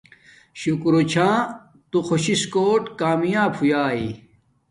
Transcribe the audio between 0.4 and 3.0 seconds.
شکورچھا تو خوش شس کوٹ